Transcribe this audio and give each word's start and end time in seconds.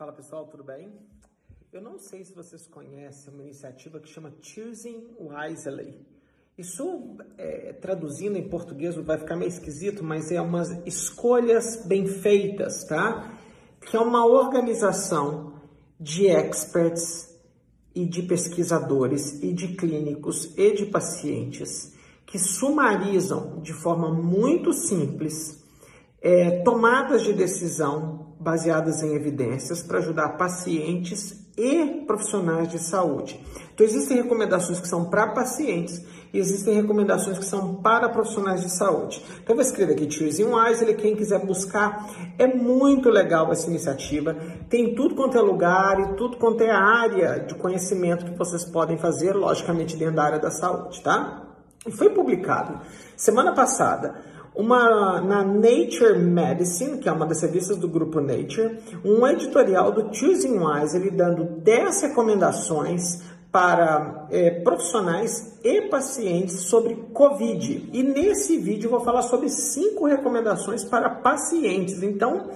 Fala 0.00 0.12
pessoal, 0.12 0.46
tudo 0.46 0.64
bem? 0.64 0.90
Eu 1.70 1.82
não 1.82 1.98
sei 1.98 2.24
se 2.24 2.32
vocês 2.32 2.66
conhecem 2.66 3.34
uma 3.34 3.42
iniciativa 3.42 4.00
que 4.00 4.08
chama 4.08 4.32
Choosing 4.40 5.08
Wisely. 5.20 5.94
Isso, 6.56 7.18
é, 7.36 7.74
traduzindo 7.74 8.38
em 8.38 8.48
português, 8.48 8.96
vai 8.96 9.18
ficar 9.18 9.36
meio 9.36 9.50
esquisito, 9.50 10.02
mas 10.02 10.32
é 10.32 10.40
umas 10.40 10.70
escolhas 10.86 11.84
bem 11.84 12.06
feitas, 12.06 12.82
tá? 12.84 13.38
Que 13.82 13.94
é 13.94 14.00
uma 14.00 14.24
organização 14.24 15.60
de 16.00 16.28
experts 16.28 17.38
e 17.94 18.06
de 18.06 18.22
pesquisadores 18.22 19.42
e 19.42 19.52
de 19.52 19.76
clínicos 19.76 20.56
e 20.56 20.72
de 20.72 20.86
pacientes 20.86 21.94
que 22.24 22.38
sumarizam 22.38 23.60
de 23.60 23.74
forma 23.74 24.10
muito 24.10 24.72
simples 24.72 25.62
é, 26.22 26.62
tomadas 26.62 27.22
de 27.22 27.34
decisão 27.34 28.29
baseadas 28.40 29.02
em 29.02 29.14
evidências 29.14 29.82
para 29.82 29.98
ajudar 29.98 30.30
pacientes 30.30 31.38
e 31.58 32.04
profissionais 32.06 32.68
de 32.68 32.78
saúde. 32.78 33.38
Então, 33.74 33.86
existem 33.86 34.16
recomendações 34.16 34.80
que 34.80 34.88
são 34.88 35.04
para 35.04 35.28
pacientes 35.28 36.02
e 36.32 36.38
existem 36.38 36.74
recomendações 36.74 37.38
que 37.38 37.44
são 37.44 37.74
para 37.76 38.08
profissionais 38.08 38.62
de 38.62 38.70
saúde. 38.70 39.22
Então, 39.42 39.54
eu 39.54 39.56
vou 39.56 39.64
escrever 39.64 39.92
aqui 39.92 40.10
Choosing 40.10 40.44
Wisely, 40.44 40.94
quem 40.94 41.14
quiser 41.14 41.44
buscar. 41.44 42.08
É 42.38 42.46
muito 42.46 43.10
legal 43.10 43.52
essa 43.52 43.68
iniciativa. 43.68 44.34
Tem 44.70 44.94
tudo 44.94 45.14
quanto 45.14 45.36
é 45.36 45.40
lugar 45.42 46.00
e 46.00 46.14
tudo 46.14 46.38
quanto 46.38 46.62
é 46.62 46.70
área 46.70 47.40
de 47.40 47.54
conhecimento 47.56 48.24
que 48.24 48.38
vocês 48.38 48.64
podem 48.64 48.96
fazer, 48.96 49.34
logicamente, 49.34 49.96
dentro 49.96 50.16
da 50.16 50.24
área 50.24 50.38
da 50.38 50.50
saúde, 50.50 51.02
tá? 51.02 51.46
E 51.86 51.90
foi 51.90 52.10
publicado 52.10 52.80
semana 53.16 53.52
passada 53.52 54.29
uma 54.54 55.20
na 55.20 55.44
Nature 55.44 56.18
Medicine, 56.18 56.98
que 56.98 57.08
é 57.08 57.12
uma 57.12 57.26
das 57.26 57.40
revistas 57.42 57.76
do 57.76 57.88
grupo 57.88 58.20
Nature, 58.20 58.78
um 59.04 59.26
editorial 59.26 59.92
do 59.92 60.12
Choosing 60.14 60.58
Wise, 60.58 60.96
ele 60.96 61.10
dando 61.10 61.44
10 61.60 62.02
recomendações 62.02 63.22
para 63.52 64.26
é, 64.30 64.50
profissionais 64.50 65.58
e 65.64 65.82
pacientes 65.82 66.60
sobre 66.60 66.94
Covid. 67.12 67.90
E 67.92 68.02
nesse 68.02 68.56
vídeo 68.58 68.86
eu 68.86 68.90
vou 68.90 69.00
falar 69.00 69.22
sobre 69.22 69.48
cinco 69.48 70.06
recomendações 70.06 70.84
para 70.84 71.10
pacientes. 71.10 72.02
Então, 72.02 72.50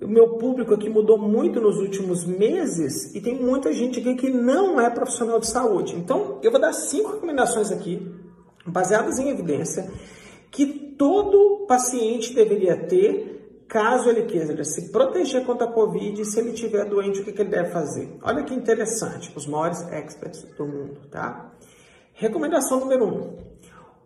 o 0.00 0.06
meu 0.06 0.34
público 0.34 0.74
aqui 0.74 0.88
mudou 0.88 1.18
muito 1.18 1.60
nos 1.60 1.78
últimos 1.78 2.24
meses 2.24 3.14
e 3.14 3.20
tem 3.20 3.34
muita 3.34 3.72
gente 3.72 3.98
aqui 3.98 4.14
que 4.14 4.30
não 4.30 4.80
é 4.80 4.88
profissional 4.90 5.40
de 5.40 5.48
saúde. 5.48 5.96
Então, 5.96 6.38
eu 6.42 6.50
vou 6.52 6.60
dar 6.60 6.72
cinco 6.72 7.12
recomendações 7.12 7.72
aqui, 7.72 8.06
baseadas 8.64 9.18
em 9.18 9.30
evidência, 9.30 9.90
que 10.52 10.85
todo 10.96 11.66
paciente 11.66 12.34
deveria 12.34 12.76
ter 12.86 13.64
caso 13.68 14.08
ele 14.08 14.22
queira 14.22 14.64
se 14.64 14.90
proteger 14.90 15.44
contra 15.44 15.66
a 15.66 15.72
Covid 15.72 16.20
e 16.20 16.24
se 16.24 16.38
ele 16.38 16.50
estiver 16.50 16.84
doente, 16.84 17.20
o 17.20 17.24
que, 17.24 17.30
ele 17.30 17.50
deve 17.50 17.70
fazer? 17.70 18.16
Olha 18.22 18.44
que 18.44 18.54
interessante, 18.54 19.32
os 19.34 19.46
maiores 19.46 19.80
experts 19.92 20.42
do 20.56 20.66
mundo, 20.66 21.00
tá? 21.10 21.52
Recomendação 22.14 22.80
número 22.80 23.04
um. 23.04 23.36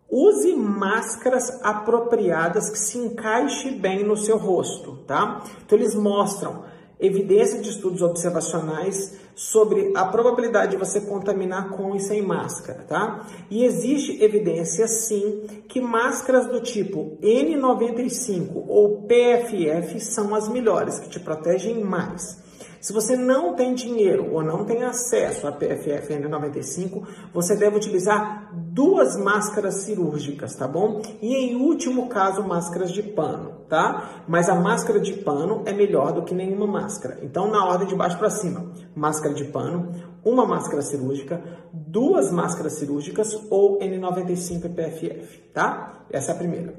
Use 0.09 0.53
máscaras 0.55 1.63
apropriadas 1.63 2.69
que 2.69 2.77
se 2.77 2.97
encaixe 2.97 3.71
bem 3.71 4.03
no 4.03 4.17
seu 4.17 4.37
rosto, 4.37 4.97
tá? 5.07 5.41
Então 5.65 5.77
eles 5.77 5.95
mostram 5.95 6.65
evidência 7.01 7.59
de 7.59 7.69
estudos 7.69 8.01
observacionais 8.01 9.19
sobre 9.33 9.91
a 9.95 10.05
probabilidade 10.05 10.71
de 10.71 10.77
você 10.77 11.01
contaminar 11.01 11.69
com 11.69 11.95
e 11.95 11.99
sem 11.99 12.21
máscara, 12.21 12.85
tá? 12.87 13.27
E 13.49 13.65
existe 13.65 14.23
evidência 14.23 14.87
sim 14.87 15.63
que 15.67 15.81
máscaras 15.81 16.45
do 16.47 16.61
tipo 16.61 17.17
N95 17.21 18.63
ou 18.67 19.07
PFF 19.07 19.99
são 19.99 20.35
as 20.35 20.47
melhores, 20.47 20.99
que 20.99 21.09
te 21.09 21.19
protegem 21.19 21.83
mais. 21.83 22.40
Se 22.81 22.91
você 22.91 23.15
não 23.15 23.53
tem 23.53 23.75
dinheiro 23.75 24.33
ou 24.33 24.43
não 24.43 24.65
tem 24.65 24.83
acesso 24.83 25.51
PFF 25.51 26.13
N95, 26.15 27.03
você 27.31 27.55
deve 27.55 27.77
utilizar 27.77 28.49
duas 28.53 29.15
máscaras 29.15 29.83
cirúrgicas, 29.83 30.55
tá 30.55 30.67
bom? 30.67 30.99
E 31.21 31.35
em 31.35 31.55
último 31.55 32.09
caso, 32.09 32.43
máscaras 32.43 32.91
de 32.91 33.03
pano, 33.03 33.61
tá? 33.69 34.23
Mas 34.27 34.49
a 34.49 34.55
máscara 34.55 34.99
de 34.99 35.13
pano 35.13 35.61
é 35.67 35.73
melhor 35.73 36.11
do 36.11 36.23
que 36.23 36.33
nenhuma 36.33 36.65
máscara. 36.65 37.19
Então, 37.21 37.51
na 37.51 37.63
ordem 37.63 37.87
de 37.87 37.95
baixo 37.95 38.17
para 38.17 38.31
cima, 38.31 38.71
máscara 38.95 39.35
de 39.35 39.45
pano, 39.45 39.91
uma 40.25 40.45
máscara 40.45 40.81
cirúrgica, 40.81 41.39
duas 41.71 42.31
máscaras 42.31 42.73
cirúrgicas 42.73 43.39
ou 43.51 43.77
N95 43.77 44.65
e 44.65 44.69
PFF, 44.69 45.37
tá? 45.53 46.03
Essa 46.09 46.31
é 46.31 46.35
a 46.35 46.37
primeira. 46.37 46.73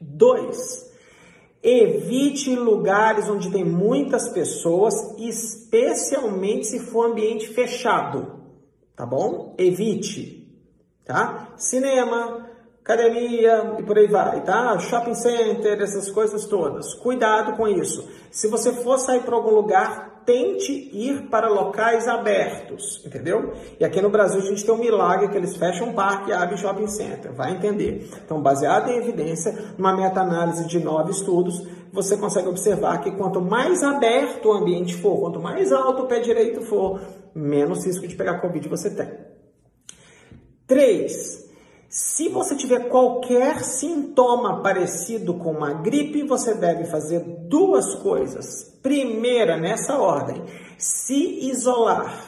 Dois, 0.00 0.93
Evite 1.66 2.54
lugares 2.54 3.26
onde 3.26 3.50
tem 3.50 3.64
muitas 3.64 4.28
pessoas, 4.28 4.94
especialmente 5.18 6.66
se 6.66 6.78
for 6.78 7.06
ambiente 7.06 7.48
fechado, 7.48 8.44
tá 8.94 9.06
bom? 9.06 9.54
Evite, 9.56 10.46
tá? 11.06 11.54
Cinema, 11.56 12.50
academia 12.84 13.76
e 13.78 13.82
por 13.82 13.96
aí 13.96 14.06
vai, 14.06 14.42
tá? 14.42 14.78
Shopping 14.78 15.14
center, 15.14 15.80
essas 15.80 16.10
coisas 16.10 16.44
todas. 16.44 16.92
Cuidado 16.94 17.56
com 17.56 17.66
isso. 17.66 18.06
Se 18.30 18.46
você 18.46 18.74
for 18.74 18.98
sair 18.98 19.22
para 19.22 19.34
algum 19.34 19.54
lugar, 19.54 20.22
tente 20.26 20.70
ir 20.92 21.28
para 21.30 21.48
locais 21.48 22.06
abertos, 22.06 23.02
entendeu? 23.04 23.54
E 23.80 23.84
aqui 23.86 24.02
no 24.02 24.10
Brasil 24.10 24.38
a 24.38 24.44
gente 24.44 24.64
tem 24.64 24.74
um 24.74 24.78
milagre 24.78 25.28
que 25.28 25.36
eles 25.36 25.56
fecham 25.56 25.88
um 25.88 25.92
parque 25.94 26.30
e 26.30 26.32
abrem 26.34 26.58
shopping 26.58 26.86
center, 26.86 27.32
vai 27.32 27.52
entender. 27.52 28.06
Então, 28.22 28.40
baseado 28.42 28.90
em 28.90 28.98
evidência, 28.98 29.74
numa 29.78 29.96
meta-análise 29.96 30.66
de 30.66 30.78
nove 30.78 31.10
estudos, 31.10 31.66
você 31.90 32.18
consegue 32.18 32.48
observar 32.48 32.98
que 33.00 33.12
quanto 33.12 33.40
mais 33.40 33.82
aberto 33.82 34.48
o 34.48 34.52
ambiente 34.52 34.94
for, 34.94 35.20
quanto 35.20 35.40
mais 35.40 35.72
alto 35.72 36.02
o 36.02 36.06
pé 36.06 36.20
direito 36.20 36.60
for, 36.62 37.00
menos 37.34 37.86
risco 37.86 38.06
de 38.06 38.14
pegar 38.14 38.40
Covid 38.40 38.68
você 38.68 38.90
tem. 38.90 39.10
Três, 40.66 41.44
se 41.94 42.28
você 42.28 42.56
tiver 42.56 42.88
qualquer 42.88 43.62
sintoma 43.62 44.60
parecido 44.60 45.34
com 45.34 45.52
uma 45.52 45.74
gripe, 45.74 46.24
você 46.24 46.52
deve 46.52 46.86
fazer 46.86 47.20
duas 47.20 47.94
coisas. 47.94 48.64
Primeira, 48.82 49.56
nessa 49.56 49.96
ordem, 49.96 50.42
se 50.76 51.48
isolar. 51.48 52.20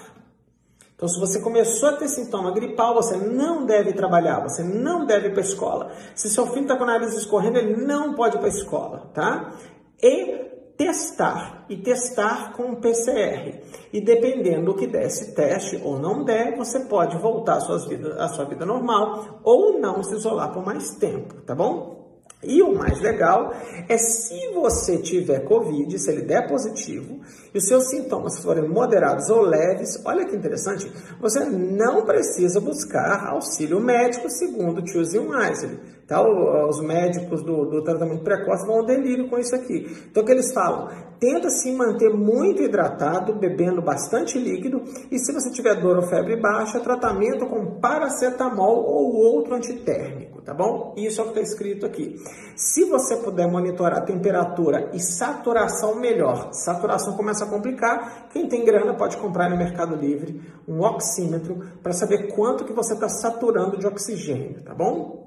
Então, 0.94 1.09
se 1.09 1.19
você 1.19 1.41
começou 1.41 1.88
a 1.88 1.97
ter 1.97 2.06
sintoma 2.06 2.53
gripal, 2.53 2.94
você 2.94 3.16
não 3.16 3.66
deve 3.66 3.93
trabalhar, 3.93 4.38
você 4.38 4.62
não 4.62 5.04
deve 5.04 5.27
ir 5.27 5.31
para 5.32 5.41
a 5.41 5.44
escola. 5.44 5.93
Se 6.15 6.31
seu 6.31 6.47
filho 6.47 6.62
está 6.62 6.77
com 6.77 6.84
o 6.84 6.87
nariz 6.87 7.12
escorrendo, 7.15 7.59
ele 7.59 7.84
não 7.84 8.15
pode 8.15 8.37
ir 8.37 8.38
para 8.38 8.47
a 8.47 8.56
escola, 8.56 9.10
tá? 9.12 9.53
E 10.00 10.47
testar 10.76 11.64
e 11.69 11.76
testar 11.76 12.53
com 12.53 12.72
o 12.72 12.76
PCR. 12.76 13.60
E 13.92 14.00
dependendo 14.00 14.66
do 14.66 14.75
que 14.75 14.87
der 14.87 15.06
esse 15.06 15.34
teste 15.34 15.81
ou 15.82 15.98
não 15.98 16.25
der, 16.25 16.56
você 16.56 16.81
pode 16.81 17.16
voltar 17.19 17.56
à 17.56 17.60
sua 17.60 17.78
vida, 17.78 18.22
à 18.22 18.28
sua 18.28 18.44
vida 18.44 18.66
normal 18.66 19.41
ou 19.42 19.78
não 19.81 20.03
se 20.03 20.15
isolar 20.15 20.53
por 20.53 20.65
mais 20.65 20.94
tempo, 20.97 21.34
tá 21.42 21.54
bom? 21.54 21.97
E 22.42 22.62
o 22.62 22.75
mais 22.75 23.00
legal 23.00 23.53
é 23.88 23.97
se 23.97 24.53
você 24.53 24.98
tiver 24.98 25.41
Covid, 25.41 25.98
se 25.98 26.10
ele 26.10 26.22
der 26.22 26.47
positivo, 26.47 27.20
e 27.53 27.59
os 27.59 27.66
seus 27.66 27.88
sintomas 27.88 28.38
forem 28.38 28.69
moderados 28.69 29.31
ou 29.31 29.41
leves, 29.41 30.00
olha 30.04 30.26
que 30.26 30.36
interessante, 30.36 30.91
você 31.19 31.44
não 31.44 32.04
precisa 32.04 32.60
buscar 32.60 33.26
auxílio 33.28 33.81
médico 33.81 34.28
segundo 34.28 34.82
o 34.82 34.86
Choosing 34.86 35.26
Wisely. 35.26 35.81
Tá? 36.06 36.22
Os 36.22 36.81
médicos 36.81 37.43
do, 37.43 37.65
do 37.65 37.83
tratamento 37.83 38.22
precoce 38.22 38.65
vão 38.65 38.77
ao 38.77 38.87
delírio 38.87 39.28
com 39.28 39.39
isso 39.39 39.56
aqui. 39.56 39.87
Então, 40.09 40.22
o 40.22 40.27
que 40.27 40.31
eles 40.31 40.53
falam? 40.53 40.89
Tenta 41.19 41.50
se 41.50 41.72
manter 41.72 42.11
muito 42.11 42.62
hidratado, 42.62 43.34
bebendo 43.34 43.83
bastante 43.83 44.39
líquido, 44.39 44.83
e 45.11 45.19
se 45.19 45.33
você 45.33 45.50
tiver 45.50 45.75
dor 45.81 45.97
ou 45.97 46.06
febre 46.06 46.37
baixa, 46.37 46.78
tratamento 46.78 47.47
com 47.47 47.81
paracetamol 47.81 48.84
ou 48.84 49.16
outro 49.16 49.55
antitérmico, 49.55 50.43
tá 50.43 50.55
bom? 50.55 50.95
Isso 50.97 51.21
é 51.21 51.25
o 51.25 51.33
que 51.33 51.41
está 51.41 51.43
escrito 51.43 51.87
aqui. 51.87 52.15
Se 52.55 52.84
você 52.84 53.16
puder 53.16 53.50
monitorar 53.50 54.05
temperatura 54.05 54.91
e 54.93 55.00
saturação 55.00 55.97
melhor, 55.97 56.50
saturação 56.53 57.16
começa 57.16 57.45
a 57.45 57.49
complicar, 57.49 58.28
quem 58.28 58.47
tem 58.47 58.65
grana 58.65 58.95
pode 58.95 59.16
comprar 59.16 59.51
no 59.51 59.57
Mercado 59.57 59.97
Livre 59.97 60.41
um 60.69 60.83
oxímetro 60.83 61.59
para 61.83 61.92
saber 61.92 62.33
quanto 62.33 62.65
que 62.65 62.72
você 62.72 62.95
está 62.95 63.09
saturando 63.09 63.77
de 63.77 63.86
oxigênio, 63.86 64.63
tá 64.63 64.75
bom? 64.75 65.26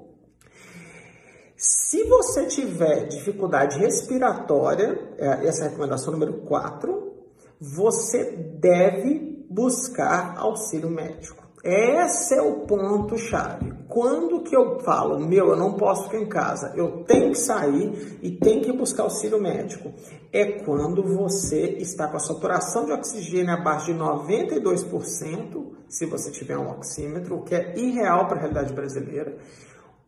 Se 1.62 2.04
você 2.04 2.46
tiver 2.46 3.06
dificuldade 3.08 3.78
respiratória, 3.78 4.98
é, 5.18 5.46
essa 5.46 5.64
é 5.64 5.66
a 5.66 5.68
recomendação 5.68 6.10
número 6.10 6.32
4, 6.46 7.12
você 7.60 8.30
deve 8.58 9.44
buscar 9.50 10.38
auxílio 10.38 10.88
médico. 10.88 11.44
Esse 11.62 12.34
é 12.34 12.40
o 12.40 12.60
ponto 12.60 13.18
chave. 13.18 13.74
Quando 13.86 14.40
que 14.40 14.56
eu 14.56 14.80
falo, 14.80 15.18
meu, 15.18 15.50
eu 15.50 15.56
não 15.56 15.74
posso 15.74 16.04
ficar 16.04 16.16
em 16.16 16.28
casa, 16.30 16.72
eu 16.74 17.04
tenho 17.04 17.32
que 17.32 17.38
sair 17.38 18.18
e 18.22 18.30
tenho 18.30 18.62
que 18.62 18.72
buscar 18.72 19.02
auxílio 19.02 19.38
médico, 19.38 19.92
é 20.32 20.62
quando 20.62 21.02
você 21.02 21.76
está 21.78 22.08
com 22.08 22.16
a 22.16 22.20
saturação 22.20 22.86
de 22.86 22.92
oxigênio 22.92 23.52
abaixo 23.52 23.92
de 23.92 23.98
92%, 23.98 25.72
se 25.86 26.06
você 26.06 26.30
tiver 26.30 26.56
um 26.56 26.70
oxímetro, 26.70 27.36
o 27.36 27.42
que 27.42 27.54
é 27.54 27.78
irreal 27.78 28.26
para 28.26 28.38
a 28.38 28.40
realidade 28.40 28.72
brasileira, 28.72 29.36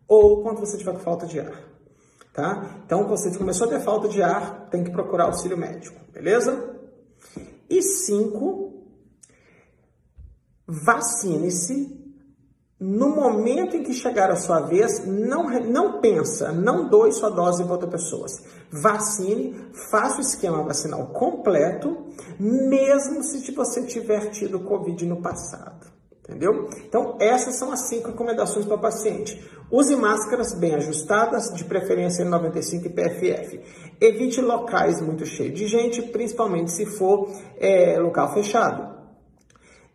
ou 0.07 0.43
quando 0.43 0.61
você 0.61 0.77
tiver 0.77 0.93
com 0.93 0.99
falta 0.99 1.27
de 1.27 1.41
ar. 1.41 1.73
Tá? 2.33 2.81
Então, 2.85 3.07
você 3.07 3.37
começou 3.37 3.67
a 3.67 3.71
ter 3.71 3.81
falta 3.81 4.09
de 4.09 4.23
ar, 4.23 4.69
tem 4.71 4.83
que 4.83 4.91
procurar 4.91 5.25
auxílio 5.25 5.57
médico, 5.57 6.01
beleza? 6.13 6.77
E 7.69 7.83
cinco, 7.83 8.87
vacine-se 10.67 12.03
no 12.83 13.15
momento 13.15 13.77
em 13.77 13.85
que 13.85 13.95
chegar 13.95 14.29
a 14.29 14.35
sua 14.35 14.59
vez, 14.61 15.07
não, 15.07 15.45
não 15.61 16.01
pensa, 16.01 16.51
não 16.51 16.89
doe 16.89 17.13
sua 17.13 17.31
dose 17.31 17.63
para 17.63 17.75
outras 17.75 17.93
pessoas. 17.93 18.43
Vacine, 18.73 19.55
faça 19.89 20.19
o 20.19 20.21
esquema 20.21 20.65
vacinal 20.65 21.07
completo, 21.13 22.07
mesmo 22.41 23.23
se 23.23 23.53
você 23.53 23.85
tiver 23.85 24.31
tido 24.31 24.59
Covid 24.59 25.07
no 25.07 25.23
passado. 25.23 25.92
Entendeu? 26.23 26.69
Então, 26.87 27.17
essas 27.21 27.57
são 27.59 27.73
as 27.73 27.89
cinco 27.89 28.09
recomendações 28.09 28.65
para 28.65 28.77
o 28.77 28.81
paciente. 28.81 29.43
Use 29.71 29.97
máscaras 29.97 30.55
bem 30.55 30.75
ajustadas, 30.75 31.53
de 31.53 31.65
preferência 31.65 32.25
N95 32.25 32.87
e 32.87 32.89
PFF. 32.89 33.61
Evite 34.01 34.41
locais 34.41 35.01
muito 35.01 35.27
cheios 35.27 35.59
de 35.59 35.67
gente, 35.67 36.01
principalmente 36.03 36.71
se 36.71 36.87
for 36.87 37.29
é, 37.59 37.99
local 37.99 38.33
fechado. 38.33 38.93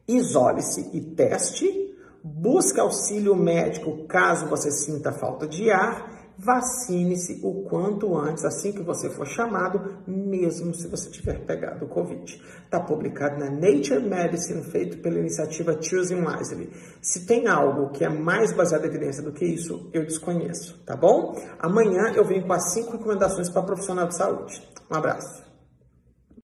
Isole-se 0.07 0.89
e 0.93 1.01
teste 1.01 1.87
busque 2.23 2.79
auxílio 2.79 3.35
médico 3.35 4.05
caso 4.05 4.47
você 4.47 4.69
sinta 4.69 5.13
falta 5.13 5.47
de 5.47 5.71
ar, 5.71 6.16
vacine-se 6.37 7.39
o 7.43 7.63
quanto 7.63 8.15
antes, 8.15 8.45
assim 8.45 8.71
que 8.71 8.83
você 8.83 9.09
for 9.09 9.25
chamado, 9.25 9.97
mesmo 10.05 10.73
se 10.73 10.87
você 10.87 11.09
tiver 11.09 11.39
pegado 11.45 11.85
o 11.85 11.87
Covid. 11.87 12.41
Está 12.63 12.79
publicado 12.79 13.39
na 13.39 13.49
Nature 13.49 14.01
Medicine, 14.01 14.63
feito 14.63 14.99
pela 14.99 15.17
iniciativa 15.17 15.81
Choosing 15.81 16.23
Wisely. 16.23 16.69
Se 17.01 17.25
tem 17.25 17.47
algo 17.47 17.89
que 17.89 18.03
é 18.03 18.09
mais 18.09 18.53
baseado 18.53 18.85
em 18.85 18.89
evidência 18.89 19.23
do 19.23 19.31
que 19.31 19.45
isso, 19.45 19.89
eu 19.93 20.05
desconheço, 20.05 20.77
tá 20.85 20.95
bom? 20.95 21.35
Amanhã 21.59 22.13
eu 22.15 22.25
venho 22.25 22.45
com 22.45 22.53
as 22.53 22.73
cinco 22.73 22.91
recomendações 22.91 23.49
para 23.49 23.63
profissional 23.63 24.07
de 24.07 24.15
saúde. 24.15 24.61
Um 24.91 24.95
abraço. 24.95 25.46